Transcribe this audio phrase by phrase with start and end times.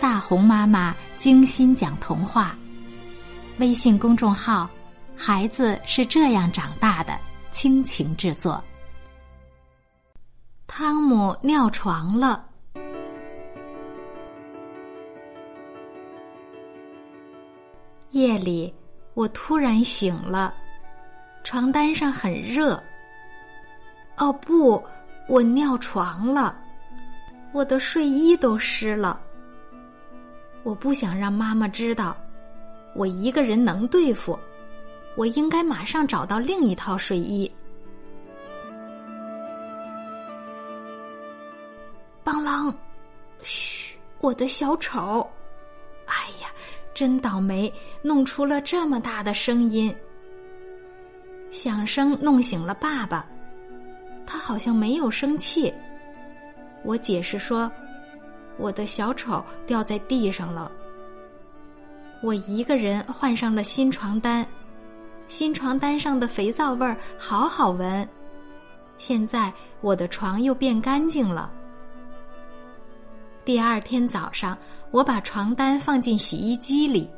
[0.00, 2.56] 大红妈妈精心讲童话。
[3.58, 4.70] 微信公众号
[5.16, 7.18] “孩子是这样长大的”
[7.50, 8.62] 倾情制作。
[10.68, 12.44] 汤姆尿床了。
[18.10, 18.72] 夜里，
[19.14, 20.54] 我突然醒了，
[21.42, 22.80] 床单上很热。
[24.16, 24.82] 哦不，
[25.28, 26.56] 我尿床了，
[27.52, 29.20] 我的睡衣都湿了。
[30.62, 32.16] 我不想让妈妈知道，
[32.94, 34.38] 我一个人能对付，
[35.16, 37.50] 我应该马上找到另一套睡衣。
[42.22, 42.74] 邦啷，
[43.42, 45.28] 嘘，我的小丑！
[46.06, 46.48] 哎呀！
[46.94, 47.72] 真倒霉，
[48.02, 49.94] 弄出了这么大的声音。
[51.52, 53.24] 响声弄醒了爸爸，
[54.26, 55.72] 他好像没有生气。
[56.82, 57.70] 我解释说，
[58.58, 60.70] 我的小丑掉在地上了。
[62.22, 64.46] 我一个人换上了新床单，
[65.28, 68.06] 新床单上的肥皂味儿好好闻。
[68.98, 71.50] 现在我的床又变干净了。
[73.44, 74.58] 第二天早上，
[74.90, 77.08] 我把床单放进洗衣机里。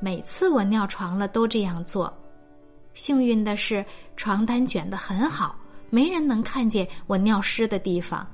[0.00, 2.12] 每次我尿床了都这样做。
[2.94, 3.84] 幸运的是，
[4.16, 5.54] 床单卷得很好，
[5.90, 8.26] 没人能看见我尿湿的地方。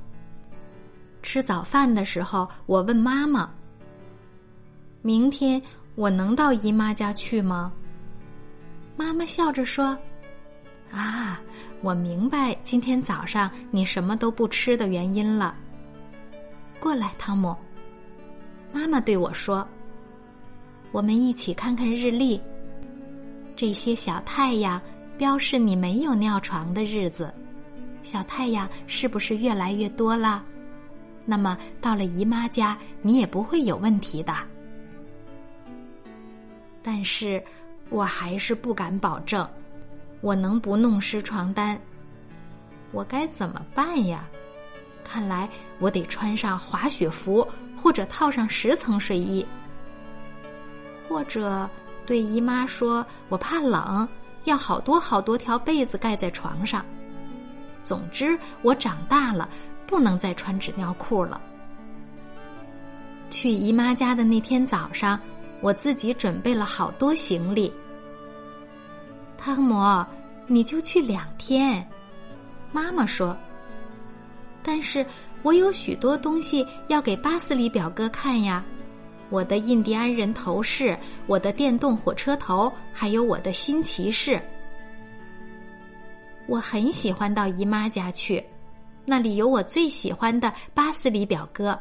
[1.24, 3.48] 吃早饭的时候，我问妈妈
[5.00, 5.60] ：“明天
[5.94, 7.72] 我能到姨妈家去吗？”
[8.94, 9.96] 妈妈笑着说
[10.92, 11.40] ：“啊，
[11.80, 15.56] 我明白今天早上你什么都不吃的原因了。”
[16.78, 17.56] 过来，汤姆。
[18.70, 19.66] 妈妈对我说
[20.92, 22.38] ：“我们一起看看日历。
[23.56, 24.78] 这些小太阳
[25.16, 27.32] 标示你没有尿床的日子。
[28.02, 30.44] 小太阳是不是越来越多了？
[31.24, 34.34] 那么到了姨妈家，你也不会有问题的。
[36.82, 37.42] 但是
[37.88, 39.48] 我还是不敢保证，
[40.20, 41.78] 我能不弄湿床单。
[42.92, 44.28] 我该怎么办呀？”
[45.04, 45.48] 看来
[45.78, 47.46] 我得穿上滑雪服，
[47.76, 49.46] 或者套上十层睡衣，
[51.06, 51.68] 或者
[52.06, 54.08] 对姨妈说我怕冷，
[54.44, 56.84] 要好多好多条被子盖在床上。
[57.82, 59.46] 总之，我长大了，
[59.94, 61.40] 不能再穿纸尿裤了。
[63.30, 65.20] 去姨妈家的那天早上，
[65.60, 67.72] 我自己准备了好多行李。
[69.38, 70.04] 汤姆，
[70.48, 71.88] 你就去两天，
[72.72, 73.36] 妈妈说。
[74.64, 75.06] 但是
[75.44, 78.64] 我有许多东西要给巴斯里表哥看呀，
[79.30, 84.42] 我的印第安人头饰，我的电动火车头，还有我的新骑士。
[86.48, 88.44] 我很喜欢到姨妈家去，
[89.04, 91.78] 那里有我最喜欢的巴斯里表哥。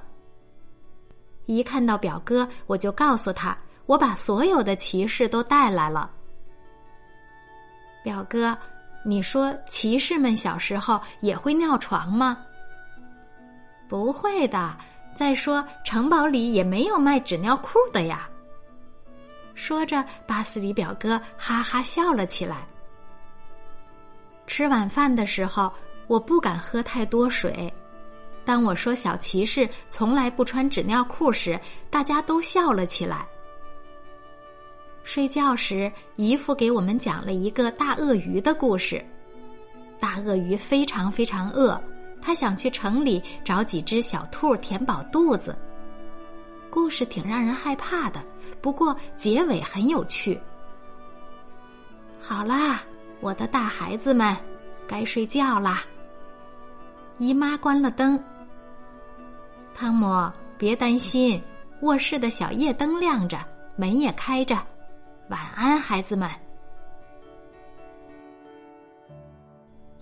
[1.45, 6.09] 一看到表哥，我就告诉他，我把所有的骑士都带来了。
[8.03, 8.57] 表哥，
[9.05, 12.37] 你说骑士们小时候也会尿床吗？
[13.87, 14.75] 不会的。
[15.15, 18.27] 再说，城堡里也没有卖纸尿裤的呀。
[19.53, 22.65] 说着，巴斯里表哥哈哈笑了起来。
[24.47, 25.71] 吃晚饭的时候，
[26.07, 27.71] 我不敢喝太多水。
[28.45, 31.59] 当我说小骑士从来不穿纸尿裤时，
[31.89, 33.25] 大家都笑了起来。
[35.03, 39.03] 睡觉时，姨父给我们讲了一个大鳄鱼的故事。
[39.99, 41.79] 大鳄鱼非常非常饿。
[42.21, 45.53] 他想去城里找几只小兔填饱肚子。
[46.69, 48.23] 故事挺让人害怕的，
[48.61, 50.39] 不过结尾很有趣。
[52.19, 52.81] 好啦，
[53.19, 54.33] 我的大孩子们，
[54.87, 55.83] 该睡觉啦。
[57.19, 58.21] 姨妈关了灯。
[59.73, 61.41] 汤姆，别担心，
[61.81, 63.39] 卧室的小夜灯亮着，
[63.75, 64.55] 门也开着。
[65.29, 66.29] 晚安，孩子们。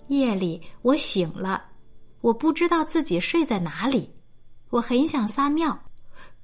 [0.08, 1.64] 夜里，我醒了。
[2.20, 4.14] 我不知道自己睡在哪里，
[4.70, 5.76] 我很想撒尿，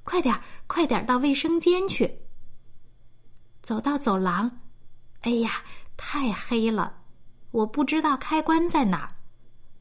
[0.05, 2.21] 快点儿，快点儿到卫生间去。
[3.63, 4.51] 走到走廊，
[5.21, 5.51] 哎呀，
[5.97, 6.95] 太黑了，
[7.51, 9.15] 我不知道开关在哪儿。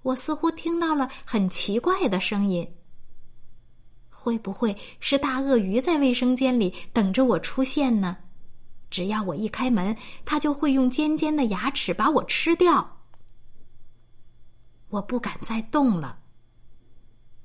[0.07, 2.65] 我似乎听到了很奇怪的声音，
[4.09, 8.15] 会不会是大鳄鱼在卫生间里等着我出现呢？
[8.89, 9.94] 只要我一开门，
[10.24, 13.00] 它就会用尖尖的牙齿把我吃掉。
[14.88, 16.18] 我不敢再动了。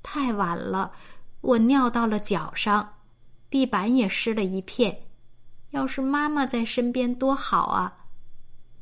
[0.01, 0.93] 太晚了，
[1.41, 2.93] 我尿到了脚上，
[3.49, 4.97] 地板也湿了一片。
[5.71, 8.05] 要是妈妈在身边多好啊！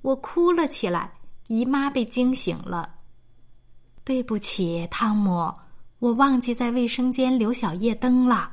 [0.04, 1.18] 我哭了起来。
[1.48, 3.01] 姨妈被惊醒了。
[4.04, 5.54] 对不起，汤姆，
[6.00, 8.52] 我忘记在卫生间留小夜灯了。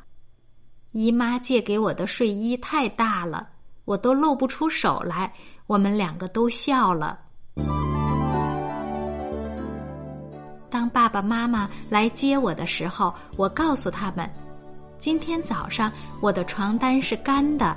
[0.93, 3.49] 姨妈借给我的睡衣太大了，
[3.85, 5.33] 我都露不出手来。
[5.67, 7.19] 我们两个都笑了。
[10.71, 14.31] 当爸爸妈妈来接我的时候，我告诉他们，
[14.99, 15.91] 今天早上
[16.21, 17.77] 我的床单是干的。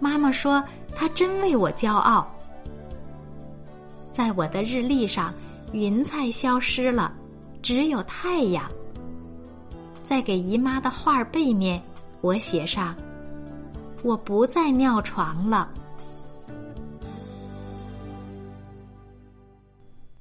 [0.00, 0.62] 妈妈说，
[0.94, 2.28] 她真为我骄傲。
[4.12, 5.32] 在我的日历上，
[5.74, 7.12] 云彩消失了，
[7.60, 8.70] 只有太阳。
[10.04, 11.82] 在给姨妈的画背面，
[12.20, 12.94] 我写上
[14.04, 15.68] ：“我不再尿床了。”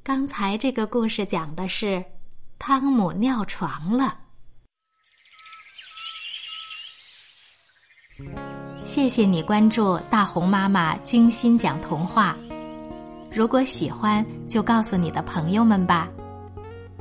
[0.02, 2.04] 刚才这个故事讲的是
[2.58, 4.18] 汤姆尿床了。
[8.84, 12.36] 谢谢你关注大红妈妈精心讲童话。
[13.33, 16.07] 如果喜欢，就告诉你的朋友们吧。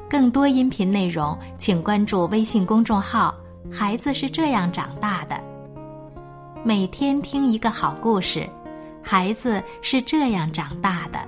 [0.09, 3.35] 更多音频内容，请关注微信公众号
[3.71, 5.39] “孩子是这样长大的”。
[6.65, 8.49] 每天听一个好故事，
[9.03, 11.19] 孩子是这样长大的。